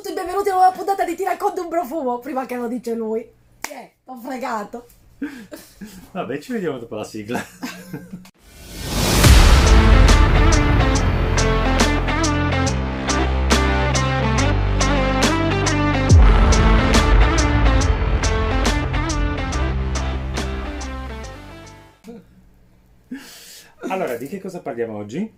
tutti 0.00 0.14
benvenuti 0.14 0.48
a 0.48 0.52
una 0.52 0.62
nuova 0.62 0.76
puntata 0.76 1.04
di 1.04 1.16
Ti 1.16 1.24
racconto 1.24 1.60
un 1.60 1.68
profumo, 1.68 2.20
prima 2.20 2.46
che 2.46 2.54
lo 2.54 2.68
dice 2.68 2.94
lui. 2.94 3.20
Eh, 3.68 3.92
ho 4.04 4.16
fregato. 4.20 4.86
Vabbè, 6.12 6.38
ci 6.38 6.52
vediamo 6.52 6.78
dopo 6.78 6.94
la 6.94 7.02
sigla. 7.02 7.44
Allora, 23.88 24.16
di 24.16 24.28
che 24.28 24.38
cosa 24.40 24.60
parliamo 24.60 24.96
oggi? 24.96 25.32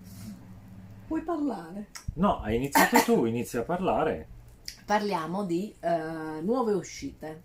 Vuoi 1.08 1.22
parlare? 1.22 1.86
No, 2.16 2.42
hai 2.42 2.56
iniziato 2.56 2.98
tu, 3.06 3.24
inizia 3.24 3.61
a 3.61 3.64
parlare. 3.64 4.38
Parliamo 4.95 5.45
di 5.45 5.72
eh, 5.79 6.40
nuove 6.43 6.72
uscite. 6.72 7.43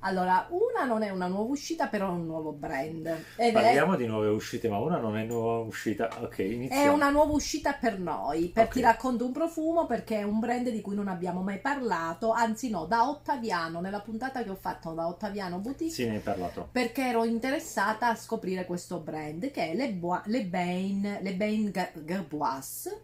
Allora, 0.00 0.46
una 0.50 0.84
non 0.84 1.02
è 1.02 1.08
una 1.08 1.26
nuova 1.26 1.48
uscita, 1.50 1.86
però 1.86 2.08
è 2.08 2.10
un 2.10 2.26
nuovo 2.26 2.52
brand. 2.52 3.06
Ed 3.34 3.54
Parliamo 3.54 3.96
di 3.96 4.04
nuove 4.04 4.28
uscite, 4.28 4.68
ma 4.68 4.76
una 4.76 4.98
non 4.98 5.16
è 5.16 5.24
nuova 5.24 5.64
uscita. 5.64 6.06
Ok, 6.20 6.36
è, 6.36 6.42
iniziamo. 6.42 6.82
è 6.82 6.88
una 6.88 7.08
nuova 7.08 7.32
uscita 7.32 7.72
per 7.72 7.98
noi, 7.98 8.48
per 8.50 8.64
Ok. 8.66 8.72
ti 8.74 8.80
racconto 8.82 9.24
un 9.24 9.32
profumo, 9.32 9.86
perché 9.86 10.18
è 10.18 10.22
un 10.22 10.38
brand 10.38 10.68
di 10.68 10.82
cui 10.82 10.94
non 10.94 11.08
abbiamo 11.08 11.40
mai 11.40 11.60
parlato, 11.60 12.32
anzi 12.32 12.68
no, 12.68 12.84
da 12.84 13.08
Ottaviano, 13.08 13.80
nella 13.80 14.00
puntata 14.00 14.42
che 14.42 14.50
ho 14.50 14.54
fatto 14.54 14.90
da 14.92 15.06
Ottaviano 15.08 15.56
Boutique, 15.60 15.94
Sì, 15.94 16.04
ne 16.06 16.16
hai 16.16 16.20
parlato. 16.20 16.68
perché 16.70 17.06
ero 17.06 17.24
interessata 17.24 18.08
a 18.10 18.14
scoprire 18.16 18.66
questo 18.66 18.98
brand 18.98 19.50
che 19.50 19.70
è 19.70 19.74
Le, 19.74 19.92
Boi- 19.94 20.20
Le 20.26 20.44
Bain, 20.44 21.20
Le 21.22 21.34
Bain 21.36 21.70
Ga- 21.70 21.92
Gerboise 21.94 23.00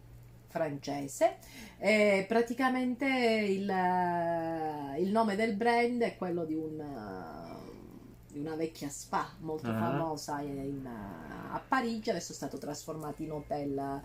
francese. 0.53 1.37
E 1.79 2.25
praticamente 2.27 3.05
il, 3.07 3.67
eh, 3.67 5.01
il 5.01 5.09
nome 5.11 5.35
del 5.35 5.55
brand 5.55 6.01
è 6.03 6.15
quello 6.15 6.45
di, 6.45 6.53
un, 6.53 6.79
eh, 6.79 8.31
di 8.31 8.39
una 8.39 8.55
vecchia 8.55 8.87
spa 8.89 9.27
molto 9.39 9.69
Ah. 9.69 9.77
famosa 9.79 10.39
in- 10.41 10.87
a 10.87 11.59
Parigi 11.67 12.11
adesso 12.11 12.31
è 12.31 12.35
stato 12.35 12.57
trasformato 12.59 13.23
in 13.23 13.31
hotel 13.31 14.01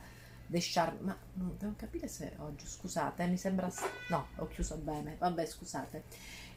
De 0.46 0.58
Charme. 0.62 0.98
Ma 1.02 1.16
no, 1.34 1.54
devo 1.58 1.74
capire 1.76 2.08
se 2.08 2.32
oggi 2.38 2.66
scusate 2.66 3.26
mi 3.26 3.36
sembra 3.36 3.70
no 4.08 4.28
ho 4.36 4.46
chiuso 4.48 4.76
bene 4.76 5.16
vabbè 5.18 5.44
scusate. 5.44 6.04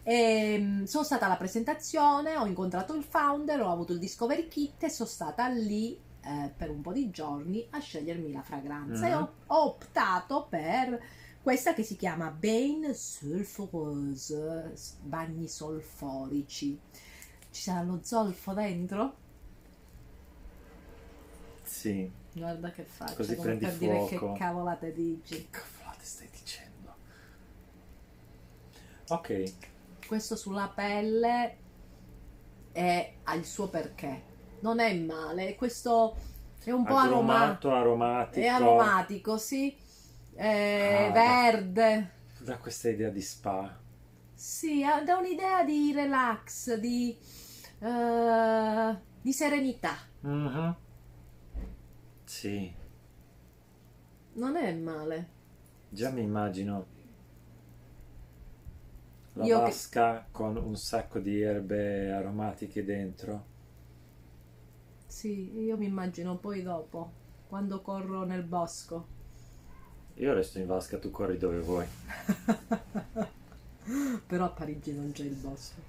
Ehm, 0.03 0.85
sono 0.85 1.03
stata 1.03 1.25
alla 1.25 1.35
presentazione, 1.35 2.35
ho 2.37 2.45
incontrato 2.47 2.95
il 2.95 3.03
founder, 3.03 3.61
ho 3.61 3.69
avuto 3.69 3.91
il 3.93 3.99
discovery 3.99 4.47
kit 4.47 4.83
e 4.83 4.89
sono 4.89 5.07
stata 5.09 5.47
lì 5.49 5.99
eh, 6.23 6.51
per 6.55 6.69
un 6.69 6.81
po' 6.81 6.93
di 6.93 7.09
giorni 7.09 7.67
a 7.71 7.79
scegliermi 7.79 8.31
la 8.31 8.41
fragranza 8.43 9.07
e 9.07 9.13
Mhm. 9.13 9.21
ho, 9.21 9.33
ho 9.47 9.63
optato 9.65 10.47
per 10.49 11.01
questa 11.41 11.73
che 11.73 11.83
si 11.83 11.95
chiama 11.95 12.29
Bain 12.31 12.93
Sulfureuse, 12.93 14.71
s- 14.75 14.97
bagni 15.01 15.47
solforici. 15.47 16.79
Ci 17.51 17.61
sarà 17.61 17.81
lo 17.83 17.99
zolfo 18.03 18.53
dentro? 18.53 19.15
Sì. 21.63 22.11
Guarda 22.33 22.71
che 22.71 22.83
faccio, 22.83 23.15
Così 23.15 23.35
come 23.35 23.55
prendi 23.57 23.65
per 23.65 23.77
dire 23.77 24.05
che 24.05 24.17
fuoco. 24.17 24.33
cavolate 24.33 24.93
dici. 24.93 25.35
Che 25.35 25.47
cavolate 25.49 26.03
stai 26.05 26.29
dicendo? 26.31 26.95
Ok. 29.09 29.29
questo 30.07 30.35
sulla 30.35 30.67
pelle 30.67 31.57
è, 32.71 33.13
ha 33.23 33.33
il 33.35 33.45
suo 33.45 33.67
perché. 33.69 34.29
Non 34.61 34.79
è 34.79 34.93
male, 34.95 35.55
questo 35.55 36.15
è 36.63 36.71
un 36.71 36.85
po'. 36.85 36.95
Agrumato, 36.97 37.73
aromatico. 37.73 38.45
È 38.45 38.47
aromatico, 38.47 39.37
sì. 39.37 39.75
È 40.33 41.07
Ah, 41.09 41.11
verde. 41.11 42.11
Da 42.39 42.57
questa 42.57 42.89
idea 42.89 43.09
di 43.09 43.21
spa. 43.21 43.77
Sì, 44.33 44.83
dà 45.05 45.17
un'idea 45.17 45.63
di 45.63 45.91
relax, 45.93 46.73
di, 46.75 47.15
eh, 47.79 48.97
di 49.21 49.33
serenità. 49.33 49.95
Mhm. 50.21 50.75
Sì. 52.23 52.73
Non 54.33 54.55
è 54.55 54.73
male. 54.73 55.29
Già 55.89 56.09
mi 56.09 56.21
immagino 56.21 56.85
la 59.33 59.45
Io 59.45 59.57
che- 59.57 59.63
vasca 59.63 60.27
con 60.31 60.55
un 60.57 60.75
sacco 60.75 61.19
di 61.19 61.41
erbe 61.41 62.11
aromatiche 62.11 62.83
dentro. 62.83 63.49
Sì, 65.21 65.51
io 65.59 65.77
mi 65.77 65.85
immagino 65.85 66.37
poi 66.37 66.63
dopo, 66.63 67.11
quando 67.47 67.81
corro 67.81 68.23
nel 68.23 68.41
bosco. 68.41 69.05
Io 70.15 70.33
resto 70.33 70.59
in 70.59 70.67
vasca, 70.67 70.97
tu 70.97 71.11
corri 71.11 71.37
dove 71.37 71.59
vuoi. 71.59 71.85
Però 74.27 74.45
a 74.45 74.49
Parigi 74.49 74.93
non 74.93 75.11
c'è 75.11 75.23
il 75.23 75.35
bosco. 75.35 75.79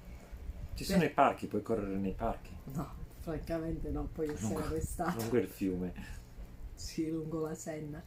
Ci 0.75 0.83
sono 0.83 0.99
Beh. 0.99 1.05
i 1.05 1.09
parchi, 1.09 1.47
puoi 1.47 1.61
correre 1.61 1.95
nei 1.95 2.13
parchi. 2.13 2.51
No, 2.75 2.87
francamente 3.21 3.89
no, 3.89 4.07
poi 4.13 4.31
essere 4.31 4.53
Lungo, 4.55 4.67
arrestato. 4.67 5.19
lungo 5.19 5.37
il 5.37 5.47
fiume. 5.47 5.93
Sì, 6.75 7.09
lungo 7.09 7.47
la 7.47 7.55
Senna. 7.55 8.01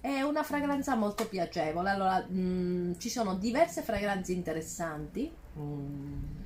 È 0.00 0.20
una 0.22 0.42
fragranza 0.42 0.94
molto 0.94 1.26
piacevole. 1.28 1.90
Allora, 1.90 2.24
mh, 2.26 2.98
ci 2.98 3.08
sono 3.08 3.34
diverse 3.36 3.82
fragranze 3.82 4.32
interessanti. 4.32 5.30
mm, 5.58 6.39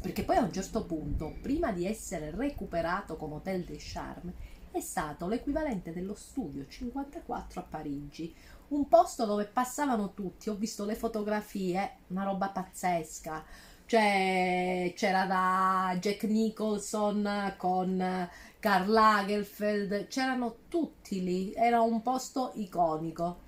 perché 0.00 0.24
poi 0.24 0.36
a 0.36 0.42
un 0.42 0.52
certo 0.52 0.84
punto, 0.84 1.34
prima 1.42 1.72
di 1.72 1.86
essere 1.86 2.30
recuperato 2.30 3.16
come 3.16 3.34
Hotel 3.34 3.64
des 3.64 3.82
Charmes, 3.84 4.34
è 4.70 4.80
stato 4.80 5.26
l'equivalente 5.26 5.92
dello 5.92 6.14
studio 6.14 6.66
54 6.66 7.60
a 7.60 7.64
Parigi. 7.64 8.34
Un 8.68 8.86
posto 8.86 9.24
dove 9.24 9.46
passavano 9.46 10.12
tutti, 10.14 10.50
ho 10.50 10.54
visto 10.54 10.84
le 10.84 10.94
fotografie, 10.94 11.96
una 12.08 12.24
roba 12.24 12.50
pazzesca. 12.50 13.44
Cioè, 13.86 14.92
c'era 14.94 15.24
da 15.24 15.96
Jack 15.98 16.24
Nicholson 16.24 17.54
con 17.56 18.28
Karl 18.60 18.90
Lagerfeld, 18.90 20.08
c'erano 20.08 20.56
tutti 20.68 21.22
lì, 21.22 21.54
era 21.54 21.80
un 21.80 22.02
posto 22.02 22.52
iconico. 22.56 23.46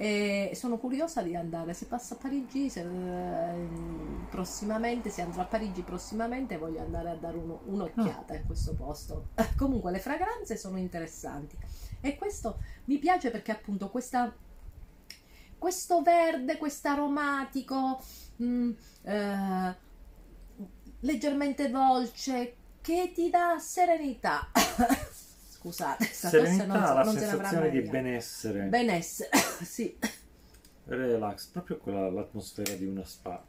E 0.00 0.52
sono 0.54 0.78
curiosa 0.78 1.20
di 1.20 1.36
andare, 1.36 1.74
se 1.74 1.84
passo 1.84 2.14
a 2.14 2.16
Parigi, 2.16 2.70
se, 2.70 2.80
eh, 2.80 3.68
prossimamente, 4.30 5.10
se 5.10 5.20
andrò 5.20 5.42
a 5.42 5.44
Parigi 5.44 5.82
prossimamente, 5.82 6.56
voglio 6.56 6.80
andare 6.80 7.10
a 7.10 7.16
dare 7.16 7.36
uno- 7.36 7.60
un'occhiata 7.66 8.34
in 8.34 8.46
questo 8.46 8.72
posto. 8.72 9.28
Comunque 9.58 9.90
le 9.90 9.98
fragranze 9.98 10.56
sono 10.56 10.78
interessanti 10.78 11.54
e 12.00 12.16
questo 12.16 12.60
mi 12.86 12.96
piace 12.96 13.30
perché 13.30 13.52
appunto 13.52 13.90
questa, 13.90 14.34
questo 15.58 16.00
verde, 16.00 16.56
questo 16.56 16.88
aromatico, 16.88 18.02
mm, 18.42 18.70
eh, 19.02 19.76
leggermente 21.00 21.68
dolce, 21.68 22.56
che 22.80 23.12
ti 23.14 23.28
dà 23.28 23.58
serenità. 23.58 24.50
Scusate, 25.60 26.04
Serenità, 26.06 26.64
non, 26.64 26.86
so- 26.86 26.94
la 26.94 27.02
non 27.04 27.12
se 27.12 27.18
sensazione 27.20 27.70
di 27.70 27.80
benessere, 27.82 28.64
Benessere, 28.64 29.30
sì. 29.62 29.94
relax, 30.86 31.46
proprio 31.48 31.76
quella, 31.76 32.10
l'atmosfera 32.10 32.72
di 32.74 32.86
una 32.86 33.04
spa. 33.04 33.44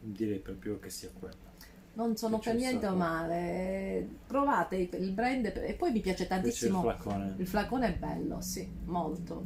Direi 0.00 0.38
proprio 0.38 0.78
che 0.80 0.88
sia 0.90 1.10
quella. 1.16 1.50
Non 1.94 2.16
sono 2.16 2.38
per 2.38 2.54
niente 2.54 2.86
sacco. 2.86 2.96
male. 2.96 4.08
Provate 4.26 4.76
il 4.76 5.10
brand 5.12 5.44
e 5.54 5.74
poi 5.74 5.92
mi 5.92 6.00
piace 6.00 6.22
Invece 6.22 6.66
il 6.66 6.72
tantissimo. 6.72 6.80
flacone. 6.80 7.34
Il 7.36 7.46
flacone 7.46 7.86
è 7.88 7.92
bello, 7.98 8.40
sì, 8.40 8.66
molto, 8.86 9.44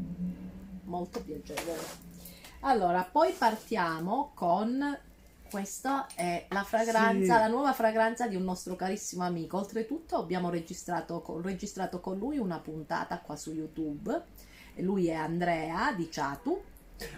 molto 0.85 1.23
piacevole. 1.25 2.05
Allora, 2.61 3.03
poi 3.03 3.33
partiamo 3.33 4.31
con 4.35 4.97
questa 5.57 6.07
è 6.15 6.45
la 6.51 6.65
fragranza, 6.65 7.35
Sì. 7.35 7.41
la 7.41 7.49
nuova 7.49 7.73
fragranza 7.73 8.29
di 8.29 8.37
un 8.37 8.45
nostro 8.45 8.77
carissimo 8.77 9.25
amico. 9.25 9.57
Oltretutto 9.57 10.17
abbiamo 10.17 10.51
registrato 10.51 11.23
con, 11.23 11.41
registrato 11.41 11.99
con 11.99 12.19
lui 12.19 12.37
una 12.37 12.59
puntata 12.59 13.21
qua 13.21 13.37
su 13.37 13.53
YouTube. 13.53 14.21
Lui 14.77 15.07
è 15.07 15.15
Andrea 15.15 15.95
di 15.97 16.11
Ciatu. 16.11 16.63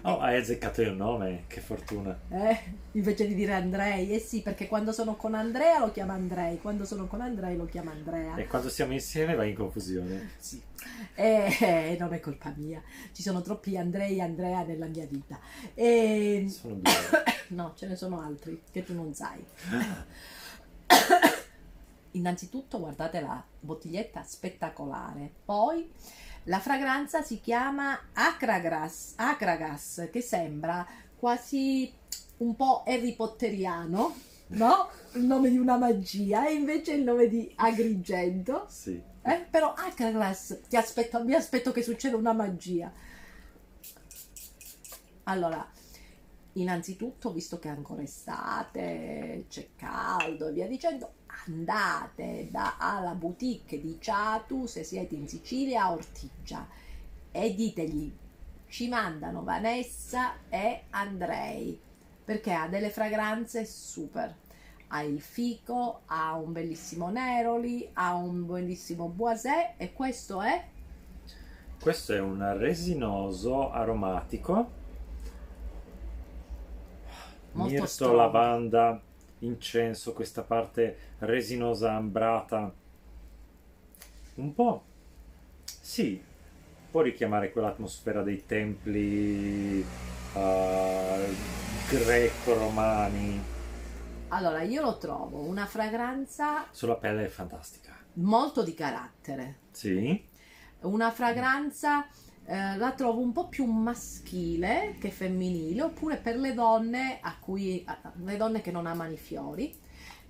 Oh, 0.03 0.21
hai 0.21 0.37
azzeccato 0.37 0.82
il 0.82 0.93
nome, 0.93 1.44
che 1.48 1.60
fortuna. 1.60 2.16
Eh, 2.28 2.59
invece 2.92 3.27
di 3.27 3.34
dire 3.34 3.54
Andrei, 3.54 4.13
eh 4.13 4.21
sì, 4.21 4.41
perché 4.41 4.68
quando 4.68 4.92
sono 4.92 5.16
con 5.16 5.34
Andrea 5.34 5.80
lo 5.80 5.91
chiama 5.91 6.15
Andrei, 6.15 6.60
quando 6.60 6.84
sono 6.84 7.09
con 7.09 7.21
Andrei 7.21 7.57
lo 7.57 7.65
chiama 7.65 7.91
Andrea. 7.91 8.36
E 8.36 8.47
quando 8.47 8.68
siamo 8.68 8.92
insieme 8.92 9.34
vai 9.34 9.51
in 9.51 9.57
confusione. 9.57 10.30
Sì, 10.39 10.63
eh, 11.15 11.57
eh, 11.60 11.97
non 11.98 12.13
è 12.15 12.21
colpa 12.21 12.53
mia, 12.57 12.80
ci 13.13 13.22
sono 13.22 13.42
troppi 13.42 13.77
Andrei 13.77 14.18
e 14.18 14.21
Andrea 14.21 14.63
nella 14.63 14.86
mia 14.86 15.07
vita. 15.07 15.41
E... 15.74 16.47
Sono 16.48 16.74
due. 16.74 17.36
No, 17.48 17.72
ce 17.74 17.86
ne 17.86 17.97
sono 17.97 18.21
altri 18.21 18.62
che 18.71 18.83
tu 18.84 18.95
non 18.95 19.15
sai. 19.15 19.45
Innanzitutto 22.12 22.78
guardate 22.78 23.21
la 23.21 23.42
bottiglietta 23.60 24.22
spettacolare, 24.22 25.30
poi 25.45 25.91
la 26.45 26.59
fragranza 26.60 27.22
si 27.22 27.41
chiama 27.41 27.98
Acragas, 28.15 29.15
Acragas 29.16 30.09
che 30.10 30.21
sembra 30.22 30.86
quasi 31.16 31.92
un 32.39 32.56
po' 32.56 32.84
Harry 32.86 33.15
Potteriano, 33.15 34.15
no? 34.48 34.89
Il 35.12 35.24
nome 35.24 35.51
di 35.51 35.59
una 35.59 35.77
magia 35.77 36.48
e 36.48 36.54
invece 36.54 36.94
il 36.94 37.03
nome 37.03 37.28
di 37.28 37.53
Agrigento. 37.56 38.66
Sì. 38.68 39.01
Eh, 39.22 39.47
però 39.51 39.74
Acragas, 39.74 40.60
ti 40.68 40.77
aspetto, 40.77 41.22
mi 41.22 41.34
aspetto 41.34 41.72
che 41.72 41.83
succeda 41.83 42.16
una 42.16 42.33
magia. 42.33 42.91
Allora, 45.24 45.71
innanzitutto, 46.60 47.33
visto 47.33 47.59
che 47.59 47.69
è 47.69 47.72
ancora 47.72 48.03
estate, 48.03 49.47
c'è 49.49 49.69
caldo 49.77 50.49
e 50.49 50.53
via 50.53 50.66
dicendo, 50.66 51.13
andate 51.47 52.49
da, 52.51 52.77
alla 52.78 53.15
boutique 53.15 53.81
di 53.81 53.97
Ciatu 54.01 54.66
se 54.66 54.84
siete 54.84 55.15
in 55.15 55.28
Sicilia 55.28 55.84
a 55.84 55.93
Ortigia 55.93 56.66
e 57.31 57.55
ditegli 57.55 58.13
ci 58.69 58.89
mandano 58.89 59.45
Vanessa 59.45 60.34
e 60.49 60.83
Andrei 60.91 61.78
perché 62.25 62.53
ha 62.53 62.69
delle 62.69 62.91
fragranze 62.91 63.65
super 63.65 64.34
ha 64.89 65.03
il 65.03 65.21
fico, 65.21 66.01
ha 66.07 66.34
un 66.34 66.53
bellissimo 66.53 67.11
Neroli, 67.11 67.89
ha 67.95 68.15
un 68.15 68.47
bellissimo 68.47 69.09
Boisé 69.09 69.75
e 69.77 69.93
questo 69.93 70.41
è 70.41 70.65
Questo 71.81 72.15
è 72.15 72.21
un 72.21 72.57
resinoso 72.57 73.71
aromatico. 73.71 74.78
Molto 77.59 77.72
Mirto, 77.72 77.87
strong. 77.87 78.16
lavanda, 78.16 79.01
incenso, 79.41 80.13
questa 80.13 80.43
parte 80.43 80.97
resinosa 81.19 81.93
ambrata. 81.95 82.72
Un 84.37 84.55
po'. 84.55 84.83
Sì, 85.65 86.22
può 86.91 87.01
richiamare 87.03 87.51
quell'atmosfera 87.53 88.22
dei 88.22 88.45
templi 88.47 89.81
eh, 90.34 91.37
greco-romani. 91.91 93.43
allora 94.28 94.63
io 94.63 94.83
lo 94.83 94.97
trovo 94.99 95.41
una 95.43 95.66
fragranza 95.66 96.66
Sulla 96.71 96.97
pelle 96.97 97.25
è 97.25 97.28
fantastica. 97.28 97.97
molto 98.15 98.63
di 98.63 98.75
carattere 98.75 99.59
Sì, 99.71 100.22
una 100.81 101.11
fragranza 101.11 102.07
eh, 102.48 102.77
la 102.78 102.92
trovo 102.92 103.21
un 103.21 103.33
po' 103.33 103.48
più 103.48 103.65
maschile 103.66 104.97
che 104.98 105.10
femminile 105.10 105.83
oppure 105.83 106.16
per 106.16 106.36
le 106.36 106.54
donne 106.54 107.18
a 107.21 107.36
cui 107.39 107.83
a- 107.86 108.12
le 108.24 108.36
donne 108.36 108.60
che 108.62 108.71
non 108.71 108.86
amano 108.86 109.12
i 109.12 109.16
fiori. 109.18 109.74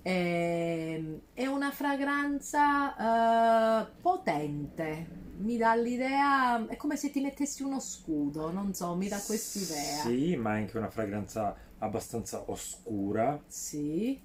Ehm, 0.01 1.19
è 1.33 1.45
una 1.45 1.71
fragranza 1.71 3.87
eh, 3.87 3.91
potente. 4.01 5.17
Mi 5.39 5.55
dà 5.57 5.73
l'idea 5.75 6.67
è 6.67 6.75
come 6.75 6.97
se 6.97 7.11
ti 7.11 7.21
mettessi 7.21 7.63
uno 7.63 7.79
scudo 7.79 8.51
non 8.51 8.73
so 8.73 8.93
mi 8.95 9.07
dà 9.07 9.21
quest'idea. 9.25 10.03
Sì, 10.03 10.35
ma 10.35 10.55
è 10.55 10.59
anche 10.59 10.77
una 10.77 10.89
fragranza 10.89 11.55
abbastanza 11.79 12.49
oscura. 12.51 13.41
sì. 13.47 14.19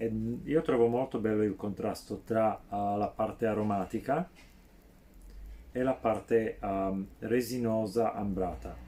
E 0.00 0.12
io 0.44 0.62
trovo 0.62 0.86
molto 0.86 1.18
bello 1.18 1.42
il 1.42 1.56
contrasto 1.56 2.22
tra 2.24 2.54
uh, 2.68 2.96
la 2.96 3.12
parte 3.14 3.46
aromatica 3.46 4.28
e 5.78 5.82
la 5.84 5.94
parte 5.94 6.58
um, 6.60 7.06
resinosa 7.20 8.12
ambrata. 8.12 8.86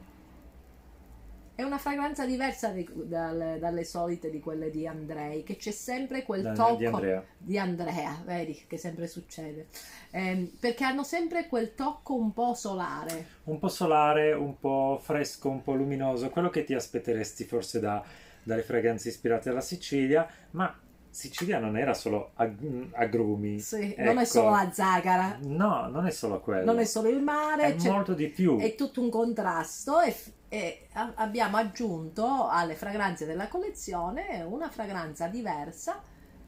È 1.55 1.63
una 1.63 1.77
fragranza 1.79 2.25
diversa 2.25 2.71
di- 2.71 2.89
dalle, 3.05 3.59
dalle 3.59 3.85
solite 3.85 4.31
di 4.31 4.41
quelle 4.41 4.71
di 4.71 4.87
Andrei, 4.87 5.43
che 5.43 5.57
c'è 5.57 5.73
sempre 5.73 6.23
quel 6.23 6.41
Da- 6.43 6.53
tocco 6.55 6.77
di 6.77 6.87
Andrea. 6.87 7.25
di 7.37 7.59
Andrea, 7.59 8.23
vedi 8.25 8.65
che 8.67 8.79
sempre 8.79 9.07
succede, 9.07 9.67
Ehm, 10.13 10.51
perché 10.59 10.85
hanno 10.85 11.05
sempre 11.05 11.47
quel 11.49 11.75
tocco 11.75 12.15
un 12.17 12.33
po' 12.33 12.55
solare. 12.55 13.27
Un 13.45 13.59
po' 13.59 13.69
solare, 13.69 14.33
un 14.33 14.59
po' 14.59 14.99
fresco, 15.03 15.51
un 15.51 15.63
po' 15.63 15.75
luminoso, 15.75 16.31
quello 16.31 16.49
che 16.49 16.65
ti 16.65 16.73
aspetteresti 16.75 17.45
forse 17.45 17.79
da- 17.79 18.03
dalle 18.43 18.63
fragranze 18.63 19.09
ispirate 19.11 19.51
alla 19.51 19.61
Sicilia, 19.61 20.27
ma 20.53 20.75
Sicilia 21.11 21.59
non 21.59 21.77
era 21.77 21.93
solo 21.93 22.31
ag- 22.35 22.89
agrumi. 22.93 23.59
Sì, 23.59 23.95
non 23.99 24.19
è 24.19 24.21
Ecco. 24.23 24.25
solo 24.31 24.51
la 24.51 24.71
zagara, 24.73 25.39
No, 25.43 25.89
non 25.89 26.07
è 26.07 26.11
solo 26.11 26.41
quello. 26.41 26.65
non 26.65 26.79
è 26.81 26.85
solo 26.85 27.09
il 27.09 27.21
mare, 27.21 27.65
È 27.65 27.75
c'è- 27.77 27.91
molto 27.91 28.15
di 28.15 28.29
più. 28.29 28.59
è 28.59 28.75
tutto 28.77 29.01
un 29.01 29.11
contrasto 29.11 30.01
e, 30.01 30.15
e 30.49 30.87
a- 30.93 31.12
abbiamo 31.17 31.57
aggiunto 31.57 32.47
alle 32.49 32.75
fragranze 32.77 33.27
della 33.27 33.49
collezione 33.49 34.43
una 34.43 34.71
fragranza 34.71 35.27
diversa, 35.27 36.01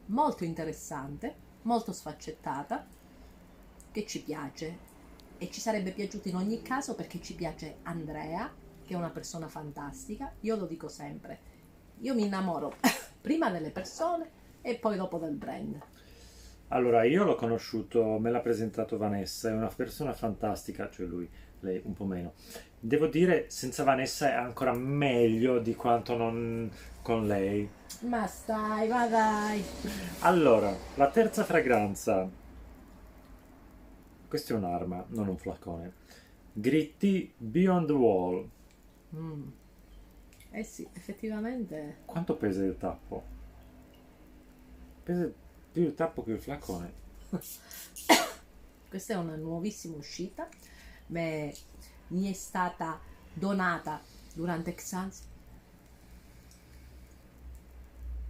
molto 0.05 0.43
interessante, 0.45 1.35
molto 1.63 1.91
sfaccettata, 1.91 2.85
che 3.91 4.05
ci 4.05 4.21
piace 4.23 4.77
e 5.37 5.49
ci 5.51 5.59
sarebbe 5.59 5.91
piaciuto 5.91 6.29
in 6.29 6.35
ogni 6.37 6.61
caso 6.61 6.95
perché 6.95 7.19
ci 7.21 7.35
piace 7.35 7.79
Andrea, 7.83 8.49
che 8.81 8.93
è 8.93 8.97
una 8.97 9.09
persona 9.09 9.47
fantastica, 9.49 10.31
io 10.41 10.55
lo 10.55 10.65
dico 10.65 10.87
sempre, 10.87 11.39
io 11.99 12.13
mi 12.15 12.23
innamoro 12.25 12.75
prima 13.21 13.49
delle 13.49 13.69
persone 13.69 14.41
e 14.63 14.75
poi 14.75 14.95
dopo 14.95 15.19
del 15.19 15.35
brand. 15.35 15.79
Allora, 16.69 17.03
io 17.03 17.23
l'ho 17.23 17.35
conosciuto, 17.35 18.17
me 18.17 18.31
l'ha 18.31 18.39
presentato 18.39 18.97
Vanessa, 18.97 19.49
è 19.49 19.53
una 19.53 19.67
persona 19.67 20.13
fantastica, 20.13 20.89
cioè 20.89 21.05
lui, 21.05 21.29
lei 21.59 21.79
un 21.83 21.93
po' 21.93 22.05
meno. 22.05 22.33
Devo 22.79 23.05
dire, 23.05 23.45
senza 23.49 23.83
Vanessa 23.83 24.29
è 24.29 24.33
ancora 24.33 24.73
meglio 24.73 25.59
di 25.59 25.75
quanto 25.75 26.17
non 26.17 26.71
con 27.03 27.27
lei. 27.27 27.69
Ma 28.01 28.25
stai, 28.25 28.87
ma 28.87 29.07
dai! 29.07 29.63
Allora, 30.21 30.75
la 30.95 31.09
terza 31.11 31.43
fragranza. 31.43 32.27
Questa 34.27 34.53
è 34.53 34.57
un'arma, 34.57 35.05
non 35.09 35.27
un 35.27 35.37
flacone. 35.37 35.93
Gritti 36.53 37.31
Beyond 37.37 37.85
the 37.85 37.93
Wall. 37.93 38.49
Mm. 39.15 39.47
Eh 40.49 40.63
sì, 40.63 40.87
effettivamente... 40.93 41.97
Quanto 42.05 42.35
pesa 42.35 42.63
il 42.63 42.77
tappo? 42.77 43.41
Pesa 45.03 45.29
più 45.71 45.83
il 45.83 45.93
tappo 45.95 46.23
che 46.23 46.31
il 46.31 46.39
flacone. 46.39 46.93
Questa 48.89 49.13
è 49.13 49.17
una 49.17 49.35
nuovissima 49.35 49.97
uscita, 49.97 50.47
me- 51.07 51.53
mi 52.09 52.29
è 52.29 52.33
stata 52.33 52.99
donata 53.33 54.01
durante 54.33 54.73
Xans. 54.75 55.23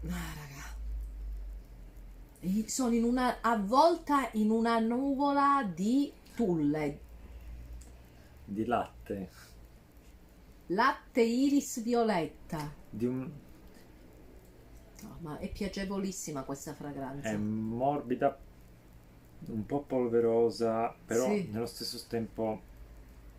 Ah, 0.07 0.33
raga. 0.35 0.71
Sono 2.67 2.93
in 2.93 3.03
una, 3.03 3.39
avvolta 3.41 4.29
in 4.33 4.49
una 4.49 4.79
nuvola 4.79 5.63
di 5.73 6.11
tulle, 6.35 6.99
Di 8.45 8.65
latte. 8.65 9.29
latte 10.67 11.21
iris 11.21 11.81
violetta. 11.81 12.73
Di 12.89 13.05
un... 13.05 13.31
No, 15.03 15.17
ma 15.21 15.37
è 15.37 15.51
piacevolissima 15.51 16.43
questa 16.45 16.73
fragranza. 16.73 17.29
È 17.29 17.35
morbida, 17.37 18.39
un 19.47 19.65
po' 19.65 19.83
polverosa, 19.85 20.97
però 21.05 21.27
Sì. 21.27 21.47
nello 21.51 21.65
stesso 21.65 22.03
tempo 22.07 22.61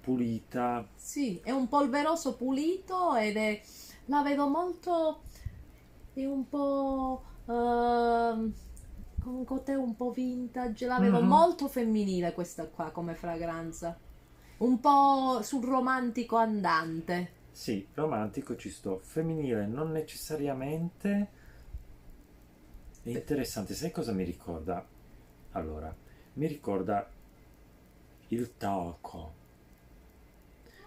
pulita. 0.01 0.89
Sì, 0.97 1.41
è 1.45 1.51
un 1.51 1.69
polveroso 1.69 2.35
pulito 2.37 3.15
ed 3.15 3.37
è 3.37 3.61
la 4.07 4.23
vedo 4.23 4.49
molto 4.49 5.23
è 6.13 6.25
un 6.25 6.49
po' 6.49 7.25
ehm, 7.47 8.53
con 9.19 9.35
un 9.35 9.45
cote 9.45 9.75
un 9.75 9.95
po' 9.97 10.11
vintage, 10.11 10.87
la 10.87 10.99
vedo 11.01 11.21
Mhm. 11.21 11.23
molto 11.23 11.69
femminile 11.69 12.33
questa 12.33 12.69
qua 12.69 12.91
come 12.91 13.15
fragranza. 13.15 13.99
Un 14.59 14.81
po' 14.81 15.41
sul 15.43 15.65
romantico 15.65 16.37
andante. 16.37 17.33
Sì, 17.51 17.89
romantico 17.95 18.55
ci 18.55 18.69
sto. 18.69 19.01
Femminile 19.03 19.67
non 19.67 19.91
necessariamente. 19.93 21.33
È 23.05 23.09
interessante, 23.11 23.73
sai 23.75 23.93
cosa 23.93 24.13
mi 24.13 24.25
ricorda? 24.25 24.85
Allora, 25.53 25.95
mi 26.35 26.47
ricorda 26.49 27.09
il 28.29 28.57
talco. 28.57 29.35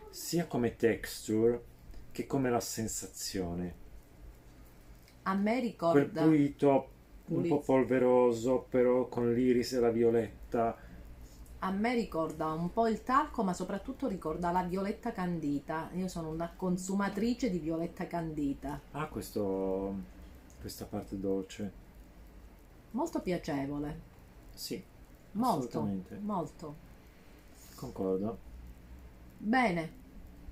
Sia 0.10 0.48
come 0.48 0.76
texture 0.76 1.64
che 2.12 2.26
come 2.28 2.50
la 2.50 2.60
sensazione. 2.60 3.76
A 5.24 5.36
me 5.36 5.60
Quel 5.90 6.06
ricorda 6.06 6.24
pulito 6.24 6.90
un 7.28 7.46
po' 7.46 7.62
polveroso, 7.62 8.66
però 8.70 9.08
con 9.08 9.34
l'iris 9.34 9.74
e 9.74 9.80
la 9.80 9.92
violetta. 9.92 10.76
a 11.60 11.72
me 11.72 11.94
ricorda 11.94 12.52
un 12.54 12.72
po' 12.72 12.88
il 12.88 13.04
talco, 13.04 13.44
ma 13.44 13.54
soprattutto 13.54 14.08
ricorda 14.08 14.52
la 14.52 14.64
violetta 14.64 15.12
candita. 15.12 15.90
Io 15.94 16.08
sono 16.08 16.30
una 16.30 16.52
consumatrice 16.56 17.50
di 17.52 17.60
violetta 17.60 18.08
candita. 18.08 18.82
Ah, 18.92 19.08
questo, 19.08 19.94
questa 20.60 20.86
parte 20.86 21.20
dolce. 21.20 21.86
Molto 22.92 23.22
piacevole. 23.22 24.00
Sì, 24.54 24.84
Molto, 25.34 25.88
molto. 26.22 26.76
Concordo. 27.76 28.38
Bene, 29.38 29.92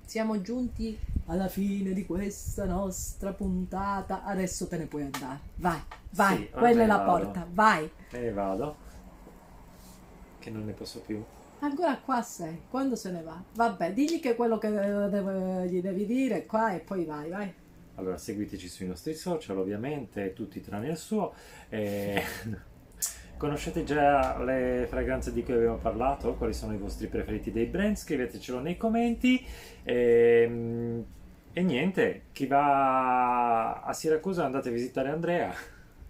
siamo 0.04 0.40
giunti 0.40 0.96
alla 1.26 1.48
fine 1.48 1.92
di 1.92 2.06
questa 2.06 2.64
nostra 2.66 3.32
puntata. 3.32 4.22
Adesso 4.22 4.68
te 4.68 4.76
ne 4.78 4.86
puoi 4.86 5.02
andare. 5.02 5.40
Vai, 5.56 5.80
vai, 6.10 6.36
Sì, 6.36 6.50
quella 6.50 6.82
è 6.84 6.86
la 6.86 6.98
vado. 6.98 7.10
porta, 7.24 7.46
vai. 7.52 7.90
Me 8.12 8.20
ne 8.20 8.32
vado. 8.32 8.76
Che 10.38 10.50
non 10.50 10.64
ne 10.64 10.72
posso 10.72 11.00
più. 11.00 11.22
Ancora 11.60 11.98
qua 11.98 12.22
sei, 12.22 12.62
quando 12.70 12.94
se 12.94 13.10
ne 13.10 13.22
va? 13.22 13.42
Vabbè, 13.54 13.92
digli 13.92 14.20
che 14.20 14.36
quello 14.36 14.58
che 14.58 14.68
gli 14.70 15.80
devi 15.80 16.06
dire 16.06 16.46
qua 16.46 16.74
e 16.74 16.78
poi 16.80 17.04
vai, 17.04 17.30
vai. 17.30 17.52
Allora, 17.96 18.16
seguiteci 18.18 18.68
sui 18.68 18.86
nostri 18.86 19.14
social, 19.14 19.58
ovviamente, 19.58 20.32
tutti 20.32 20.60
tranne 20.60 20.88
il 20.90 20.96
suo. 20.96 21.34
E... 21.68 22.22
Conoscete 23.36 23.84
già 23.84 24.42
le 24.42 24.86
fragranze 24.88 25.30
di 25.30 25.42
cui 25.44 25.52
abbiamo 25.52 25.76
parlato? 25.76 26.34
Quali 26.36 26.54
sono 26.54 26.72
i 26.72 26.78
vostri 26.78 27.06
preferiti 27.06 27.52
dei 27.52 27.66
brand? 27.66 27.96
Scrivetecelo 27.96 28.60
nei 28.60 28.78
commenti. 28.78 29.44
E, 29.82 30.46
mm, 30.48 31.00
E 31.52 31.62
niente, 31.62 32.24
chi 32.32 32.46
va 32.46 33.80
a 33.80 33.92
Siracusa 33.94 34.44
andate 34.44 34.68
a 34.68 34.72
visitare 34.72 35.08
Andrea. 35.10 35.54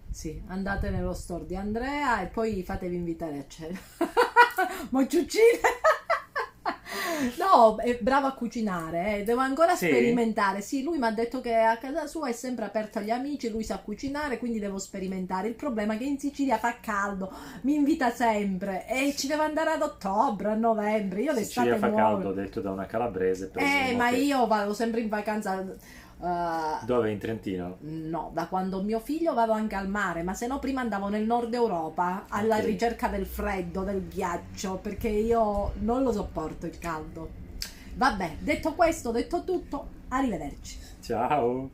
Sì, 0.09 0.41
andate 0.47 0.89
nello 0.89 1.13
store 1.13 1.45
di 1.45 1.55
Andrea 1.55 2.21
e 2.21 2.27
poi 2.27 2.63
fatevi 2.63 2.95
invitare 2.95 3.37
a 3.37 3.45
cena. 3.47 3.79
Mociuccine! 4.91 5.59
No, 7.37 7.77
è 7.77 7.97
bravo 7.99 8.27
a 8.27 8.33
cucinare, 8.33 9.17
eh. 9.19 9.23
devo 9.23 9.41
ancora 9.41 9.75
Sì? 9.75 9.87
sperimentare. 9.87 10.61
Sì, 10.61 10.83
lui 10.83 10.97
mi 10.97 11.05
ha 11.05 11.11
detto 11.11 11.41
che 11.41 11.55
a 11.55 11.77
casa 11.77 12.07
sua 12.07 12.29
è 12.29 12.31
sempre 12.31 12.65
aperto 12.65 12.99
agli 12.99 13.09
amici, 13.11 13.49
lui 13.49 13.63
sa 13.63 13.79
cucinare, 13.79 14.37
quindi 14.37 14.59
devo 14.59 14.77
sperimentare. 14.77 15.47
Il 15.47 15.55
problema 15.55 15.93
è 15.93 15.97
che 15.97 16.03
in 16.05 16.19
Sicilia 16.19 16.57
fa 16.57 16.77
caldo, 16.79 17.31
mi 17.61 17.75
invita 17.75 18.11
sempre 18.11 18.85
e 18.87 19.13
ci 19.17 19.27
devo 19.27 19.41
andare 19.43 19.71
ad 19.71 19.81
ottobre, 19.81 20.49
a 20.51 20.55
novembre. 20.55 21.21
Io 21.21 21.35
Sicilia 21.35 21.77
fa 21.77 21.87
muoio. 21.87 22.03
caldo, 22.03 22.31
detto 22.33 22.61
da 22.61 22.71
una 22.71 22.85
calabrese. 22.85 23.51
Eh, 23.55 23.95
ma 23.95 24.09
che- 24.09 24.17
io 24.17 24.45
vado 24.47 24.73
sempre 24.73 25.01
in 25.01 25.09
vacanza. 25.09 25.65
Eh, 26.21 26.79
Dove? 26.79 27.11
In 27.11 27.19
Trentino? 27.19 27.77
No, 27.79 28.31
da 28.33 28.47
quando 28.47 28.81
mio 28.83 28.99
figlio 28.99 29.33
vado 29.33 29.51
anche 29.51 29.75
al 29.75 29.87
mare, 29.89 30.23
ma 30.23 30.33
se 30.33 30.47
no 30.47 30.59
prima 30.59 30.81
andavo 30.81 31.09
nel 31.09 31.25
nord 31.25 31.53
Europa 31.53 32.25
alla 32.29 32.57
Ok. 32.57 32.63
ricerca 32.63 33.07
del 33.07 33.25
freddo, 33.25 33.83
del 33.83 34.07
ghiaccio, 34.07 34.77
perché 34.77 35.09
io 35.09 35.73
non 35.81 36.03
lo 36.03 36.11
sopporto 36.11 36.65
il 36.65 36.77
caldo. 36.79 37.29
Vabbè, 37.95 38.37
detto 38.39 38.73
questo, 38.75 39.11
detto 39.11 39.43
tutto, 39.43 39.89
arrivederci. 40.09 40.79
Ciao! 41.01 41.71